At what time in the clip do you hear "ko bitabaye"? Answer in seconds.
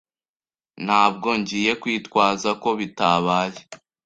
2.61-3.59